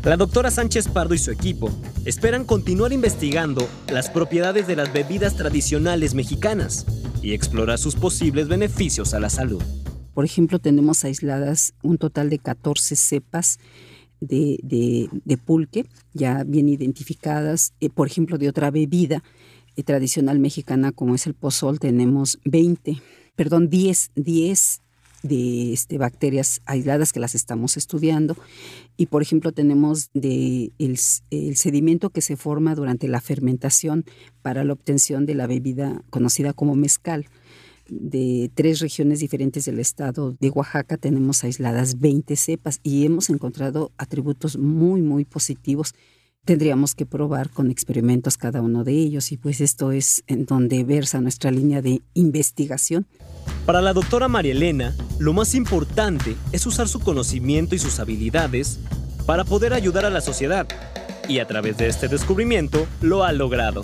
La 0.03 0.17
doctora 0.17 0.49
Sánchez 0.51 0.87
Pardo 0.87 1.13
y 1.13 1.17
su 1.17 1.31
equipo 1.31 1.69
esperan 2.05 2.45
continuar 2.45 2.93
investigando 2.93 3.67
las 3.91 4.09
propiedades 4.09 4.67
de 4.67 4.77
las 4.77 4.91
bebidas 4.91 5.35
tradicionales 5.35 6.13
mexicanas 6.13 6.85
y 7.21 7.33
explorar 7.33 7.77
sus 7.77 7.95
posibles 7.95 8.47
beneficios 8.47 9.13
a 9.13 9.19
la 9.19 9.29
salud. 9.29 9.61
Por 10.17 10.25
ejemplo, 10.25 10.57
tenemos 10.57 11.05
aisladas 11.05 11.75
un 11.83 11.99
total 11.99 12.31
de 12.31 12.39
14 12.39 12.95
cepas 12.95 13.59
de, 14.19 15.09
pulque, 15.45 15.85
ya 16.15 16.43
bien 16.43 16.69
identificadas. 16.69 17.73
Eh, 17.81 17.91
por 17.91 18.07
ejemplo, 18.07 18.39
de 18.39 18.49
otra 18.49 18.71
bebida 18.71 19.21
eh, 19.75 19.83
tradicional 19.83 20.39
mexicana 20.39 20.91
como 20.91 21.13
es 21.13 21.27
el 21.27 21.35
pozol, 21.35 21.79
tenemos 21.79 22.39
20, 22.45 22.99
perdón, 23.35 23.69
10, 23.69 24.09
10 24.15 24.81
de 25.21 25.73
este, 25.73 25.99
bacterias 25.99 26.61
aisladas 26.65 27.13
que 27.13 27.19
las 27.19 27.35
estamos 27.35 27.77
estudiando. 27.77 28.35
Y 28.97 29.05
por 29.05 29.21
ejemplo 29.21 29.51
tenemos 29.51 30.09
de 30.15 30.71
el, 30.79 30.97
sedimento 30.97 32.09
que 32.09 32.21
se 32.21 32.37
forma 32.37 32.73
durante 32.73 33.07
la 33.07 33.21
fermentación 33.21 34.03
para 34.41 34.63
la 34.63 34.73
obtención 34.73 35.27
de 35.27 35.35
la 35.35 35.45
bebida 35.45 36.01
conocida 36.09 36.53
como 36.53 36.73
mezcal 36.73 37.27
de 37.89 38.51
tres 38.53 38.79
regiones 38.79 39.19
diferentes 39.19 39.65
del 39.65 39.79
estado 39.79 40.35
de 40.39 40.49
Oaxaca 40.49 40.97
tenemos 40.97 41.43
aisladas 41.43 41.99
20 41.99 42.35
cepas 42.35 42.79
y 42.83 43.05
hemos 43.05 43.29
encontrado 43.29 43.91
atributos 43.97 44.57
muy, 44.57 45.01
muy 45.01 45.25
positivos. 45.25 45.93
Tendríamos 46.45 46.95
que 46.95 47.05
probar 47.05 47.49
con 47.49 47.71
experimentos 47.71 48.37
cada 48.37 48.61
uno 48.61 48.83
de 48.83 48.93
ellos 48.93 49.31
y 49.31 49.37
pues 49.37 49.59
esto 49.59 49.91
es 49.91 50.23
en 50.27 50.45
donde 50.45 50.83
versa 50.83 51.19
nuestra 51.19 51.51
línea 51.51 51.81
de 51.81 52.01
investigación. 52.13 53.05
Para 53.65 53.81
la 53.81 53.93
doctora 53.93 54.27
María 54.27 54.53
Elena, 54.53 54.95
lo 55.19 55.33
más 55.33 55.55
importante 55.55 56.35
es 56.53 56.65
usar 56.65 56.87
su 56.87 56.99
conocimiento 56.99 57.75
y 57.75 57.79
sus 57.79 57.99
habilidades 57.99 58.79
para 59.25 59.43
poder 59.43 59.73
ayudar 59.73 60.05
a 60.05 60.09
la 60.09 60.21
sociedad 60.21 60.67
y 61.27 61.39
a 61.39 61.47
través 61.47 61.77
de 61.77 61.87
este 61.87 62.07
descubrimiento 62.07 62.87
lo 63.01 63.25
ha 63.25 63.33
logrado 63.33 63.83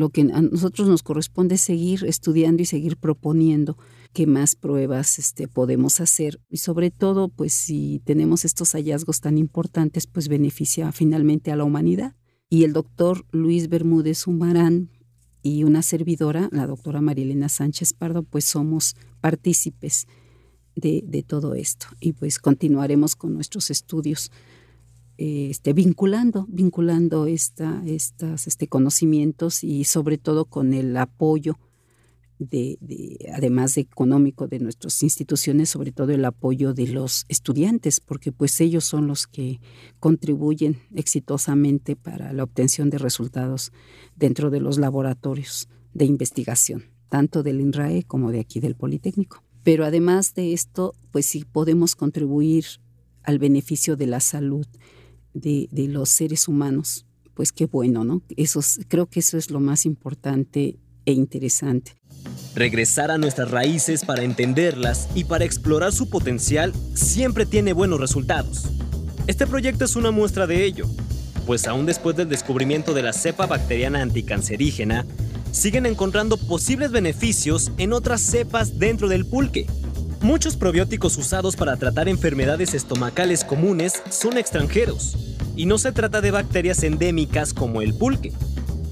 lo 0.00 0.08
que 0.08 0.22
a 0.22 0.40
nosotros 0.40 0.88
nos 0.88 1.02
corresponde 1.02 1.54
es 1.54 1.60
seguir 1.60 2.04
estudiando 2.04 2.62
y 2.62 2.66
seguir 2.66 2.96
proponiendo 2.96 3.76
qué 4.12 4.26
más 4.26 4.56
pruebas 4.56 5.18
este, 5.18 5.46
podemos 5.46 6.00
hacer. 6.00 6.40
Y 6.48 6.56
sobre 6.56 6.90
todo 6.90 7.28
pues 7.28 7.52
si 7.52 8.00
tenemos 8.04 8.44
estos 8.44 8.72
hallazgos 8.72 9.20
tan 9.20 9.38
importantes 9.38 10.06
pues 10.06 10.28
beneficia 10.28 10.90
finalmente 10.90 11.52
a 11.52 11.56
la 11.56 11.64
humanidad. 11.64 12.16
Y 12.48 12.64
el 12.64 12.72
doctor 12.72 13.24
Luis 13.30 13.68
Bermúdez 13.68 14.26
Humarán 14.26 14.90
y 15.42 15.64
una 15.64 15.82
servidora, 15.82 16.48
la 16.50 16.66
doctora 16.66 17.00
Marilena 17.00 17.48
Sánchez 17.48 17.92
Pardo, 17.92 18.24
pues 18.24 18.44
somos 18.44 18.96
partícipes 19.20 20.06
de, 20.74 21.04
de 21.06 21.22
todo 21.22 21.54
esto. 21.54 21.86
Y 22.00 22.14
pues 22.14 22.38
continuaremos 22.38 23.14
con 23.14 23.34
nuestros 23.34 23.70
estudios 23.70 24.32
este, 25.20 25.74
vinculando, 25.74 26.46
vinculando 26.48 27.26
esta, 27.26 27.82
estas 27.84 28.46
este, 28.46 28.68
conocimientos 28.68 29.62
y 29.62 29.84
sobre 29.84 30.16
todo 30.16 30.46
con 30.46 30.72
el 30.72 30.96
apoyo 30.96 31.58
de, 32.38 32.78
además 33.34 33.74
de 33.74 33.82
económico 33.82 34.48
de 34.48 34.60
nuestras 34.60 35.02
instituciones, 35.02 35.68
sobre 35.68 35.92
todo 35.92 36.12
el 36.12 36.24
apoyo 36.24 36.72
de 36.72 36.86
los 36.86 37.26
estudiantes, 37.28 38.00
porque 38.00 38.32
pues 38.32 38.58
ellos 38.62 38.86
son 38.86 39.08
los 39.08 39.26
que 39.26 39.60
contribuyen 39.98 40.78
exitosamente 40.94 41.96
para 41.96 42.32
la 42.32 42.42
obtención 42.42 42.88
de 42.88 42.96
resultados 42.96 43.72
dentro 44.16 44.48
de 44.48 44.60
los 44.60 44.78
laboratorios 44.78 45.68
de 45.92 46.06
investigación, 46.06 46.84
tanto 47.10 47.42
del 47.42 47.60
INRAE 47.60 48.04
como 48.04 48.32
de 48.32 48.40
aquí 48.40 48.58
del 48.58 48.74
Politécnico. 48.74 49.42
Pero 49.64 49.84
además 49.84 50.32
de 50.32 50.54
esto, 50.54 50.94
pues 51.12 51.26
sí 51.26 51.44
podemos 51.44 51.94
contribuir 51.94 52.64
al 53.22 53.38
beneficio 53.38 53.96
de 53.96 54.06
la 54.06 54.20
salud 54.20 54.66
de, 55.34 55.68
los 55.72 56.08
seres 56.10 56.48
humanos, 56.48 57.06
pues 57.34 57.52
qué 57.52 57.66
bueno, 57.66 58.04
¿no? 58.04 58.22
Eso 58.36 58.60
creo 58.88 59.06
que 59.06 59.20
eso 59.20 59.38
es 59.38 59.50
lo 59.50 59.60
más 59.60 59.86
importante 59.86 60.76
e 61.06 61.12
interesante. 61.12 61.96
Regresar 62.54 63.10
a 63.10 63.18
nuestras 63.18 63.50
raíces 63.50 64.04
para 64.04 64.22
entenderlas 64.22 65.08
y 65.14 65.24
para 65.24 65.44
explorar 65.44 65.92
su 65.92 66.10
potencial 66.10 66.72
siempre 66.94 67.46
tiene 67.46 67.72
buenos 67.72 68.00
resultados. 68.00 68.66
Este 69.26 69.46
proyecto 69.46 69.84
es 69.84 69.96
una 69.96 70.10
muestra 70.10 70.46
de 70.46 70.64
ello, 70.64 70.86
pues 71.46 71.66
aún 71.66 71.86
después 71.86 72.16
del 72.16 72.28
descubrimiento 72.28 72.94
de 72.94 73.02
la 73.02 73.12
cepa 73.12 73.46
bacteriana 73.46 74.02
anticancerígena, 74.02 75.06
siguen 75.52 75.86
encontrando 75.86 76.36
posibles 76.36 76.90
beneficios 76.90 77.72
en 77.78 77.92
otras 77.92 78.20
cepas 78.20 78.78
dentro 78.78 79.08
del 79.08 79.26
pulque. 79.26 79.66
Muchos 80.22 80.56
probióticos 80.56 81.16
usados 81.16 81.56
para 81.56 81.78
tratar 81.78 82.06
enfermedades 82.06 82.74
estomacales 82.74 83.42
comunes 83.42 84.02
son 84.10 84.36
extranjeros, 84.36 85.16
y 85.56 85.64
no 85.64 85.78
se 85.78 85.92
trata 85.92 86.20
de 86.20 86.30
bacterias 86.30 86.82
endémicas 86.82 87.54
como 87.54 87.80
el 87.80 87.94
pulque, 87.94 88.30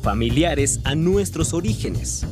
familiares 0.03 0.81
a 0.85 0.95
nuestros 0.95 1.53
orígenes. 1.53 2.25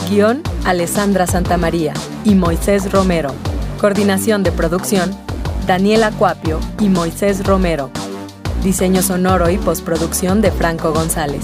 Guión, 0.10 0.42
Alessandra 0.66 1.28
Santamaría 1.28 1.94
y 2.26 2.34
Moisés 2.34 2.92
Romero. 2.92 3.32
Coordinación 3.80 4.42
de 4.42 4.52
producción, 4.52 5.12
Daniela 5.68 6.12
Cuapio 6.12 6.60
y 6.80 6.90
Moisés 6.90 7.46
Romero. 7.46 7.92
Diseño 8.64 9.04
sonoro 9.04 9.52
y 9.52 9.60
postproducción 9.60 10.42
de 10.42 10.52
Franco 10.52 10.92
González. 10.92 11.44